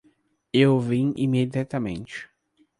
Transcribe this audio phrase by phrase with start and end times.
[0.51, 2.27] Eu vim imediatamente.